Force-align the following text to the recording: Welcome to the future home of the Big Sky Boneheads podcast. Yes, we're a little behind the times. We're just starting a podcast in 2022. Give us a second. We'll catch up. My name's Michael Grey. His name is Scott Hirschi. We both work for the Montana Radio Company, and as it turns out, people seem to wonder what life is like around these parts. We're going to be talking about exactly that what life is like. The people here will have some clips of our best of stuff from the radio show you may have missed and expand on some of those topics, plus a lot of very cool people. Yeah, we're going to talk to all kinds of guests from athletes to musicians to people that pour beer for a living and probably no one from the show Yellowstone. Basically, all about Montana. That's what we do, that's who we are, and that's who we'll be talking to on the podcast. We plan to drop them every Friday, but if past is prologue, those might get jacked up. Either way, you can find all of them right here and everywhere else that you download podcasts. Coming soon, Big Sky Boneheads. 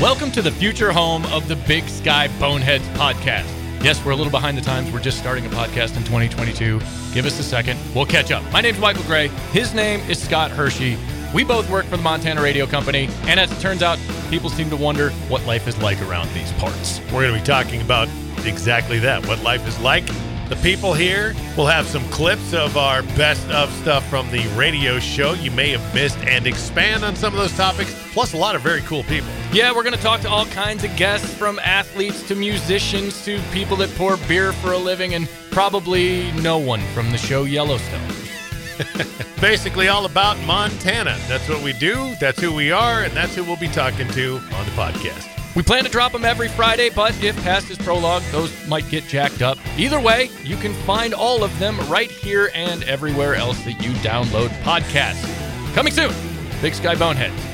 Welcome 0.00 0.30
to 0.32 0.42
the 0.42 0.50
future 0.50 0.92
home 0.92 1.24
of 1.26 1.48
the 1.48 1.56
Big 1.56 1.88
Sky 1.88 2.28
Boneheads 2.38 2.86
podcast. 2.98 3.46
Yes, 3.82 4.04
we're 4.04 4.12
a 4.12 4.14
little 4.14 4.30
behind 4.30 4.58
the 4.58 4.60
times. 4.62 4.92
We're 4.92 5.00
just 5.00 5.16
starting 5.16 5.46
a 5.46 5.48
podcast 5.48 5.96
in 5.96 6.04
2022. 6.04 6.80
Give 7.14 7.24
us 7.24 7.40
a 7.40 7.42
second. 7.42 7.80
We'll 7.94 8.04
catch 8.04 8.30
up. 8.30 8.44
My 8.52 8.60
name's 8.60 8.78
Michael 8.78 9.04
Grey. 9.04 9.28
His 9.52 9.72
name 9.72 10.00
is 10.00 10.22
Scott 10.22 10.50
Hirschi. 10.50 10.98
We 11.32 11.44
both 11.44 11.70
work 11.70 11.86
for 11.86 11.96
the 11.96 12.02
Montana 12.02 12.42
Radio 12.42 12.66
Company, 12.66 13.08
and 13.22 13.40
as 13.40 13.50
it 13.50 13.58
turns 13.58 13.82
out, 13.82 13.98
people 14.28 14.50
seem 14.50 14.68
to 14.68 14.76
wonder 14.76 15.10
what 15.30 15.42
life 15.46 15.66
is 15.66 15.78
like 15.78 16.00
around 16.02 16.28
these 16.34 16.52
parts. 16.52 17.00
We're 17.06 17.22
going 17.26 17.32
to 17.32 17.40
be 17.40 17.46
talking 17.46 17.80
about 17.80 18.06
exactly 18.44 18.98
that 18.98 19.26
what 19.26 19.42
life 19.42 19.66
is 19.66 19.80
like. 19.80 20.06
The 20.48 20.56
people 20.56 20.94
here 20.94 21.34
will 21.56 21.66
have 21.66 21.88
some 21.88 22.08
clips 22.10 22.54
of 22.54 22.76
our 22.76 23.02
best 23.02 23.48
of 23.50 23.68
stuff 23.82 24.08
from 24.08 24.30
the 24.30 24.46
radio 24.56 25.00
show 25.00 25.32
you 25.32 25.50
may 25.50 25.70
have 25.70 25.94
missed 25.94 26.18
and 26.18 26.46
expand 26.46 27.04
on 27.04 27.16
some 27.16 27.34
of 27.34 27.40
those 27.40 27.56
topics, 27.56 27.92
plus 28.12 28.32
a 28.32 28.36
lot 28.36 28.54
of 28.54 28.62
very 28.62 28.80
cool 28.82 29.02
people. 29.04 29.28
Yeah, 29.52 29.74
we're 29.74 29.82
going 29.82 29.96
to 29.96 30.00
talk 30.00 30.20
to 30.20 30.28
all 30.28 30.46
kinds 30.46 30.84
of 30.84 30.94
guests 30.96 31.34
from 31.34 31.58
athletes 31.58 32.22
to 32.28 32.36
musicians 32.36 33.24
to 33.24 33.40
people 33.52 33.76
that 33.78 33.92
pour 33.96 34.16
beer 34.28 34.52
for 34.52 34.70
a 34.70 34.78
living 34.78 35.14
and 35.14 35.28
probably 35.50 36.30
no 36.32 36.58
one 36.58 36.80
from 36.94 37.10
the 37.10 37.18
show 37.18 37.42
Yellowstone. 37.42 38.00
Basically, 39.40 39.88
all 39.88 40.06
about 40.06 40.38
Montana. 40.46 41.16
That's 41.26 41.48
what 41.48 41.60
we 41.60 41.72
do, 41.72 42.14
that's 42.20 42.40
who 42.40 42.54
we 42.54 42.70
are, 42.70 43.02
and 43.02 43.12
that's 43.14 43.34
who 43.34 43.42
we'll 43.42 43.56
be 43.56 43.68
talking 43.68 44.06
to 44.10 44.36
on 44.36 44.64
the 44.64 44.72
podcast. 44.72 45.35
We 45.56 45.62
plan 45.62 45.84
to 45.84 45.90
drop 45.90 46.12
them 46.12 46.26
every 46.26 46.48
Friday, 46.48 46.90
but 46.90 47.20
if 47.22 47.34
past 47.42 47.70
is 47.70 47.78
prologue, 47.78 48.22
those 48.30 48.52
might 48.68 48.86
get 48.90 49.06
jacked 49.06 49.40
up. 49.40 49.56
Either 49.78 49.98
way, 49.98 50.28
you 50.44 50.54
can 50.56 50.74
find 50.84 51.14
all 51.14 51.42
of 51.42 51.58
them 51.58 51.78
right 51.88 52.10
here 52.10 52.50
and 52.54 52.82
everywhere 52.82 53.34
else 53.34 53.58
that 53.64 53.82
you 53.82 53.92
download 54.00 54.48
podcasts. 54.60 55.24
Coming 55.74 55.94
soon, 55.94 56.12
Big 56.60 56.74
Sky 56.74 56.94
Boneheads. 56.94 57.45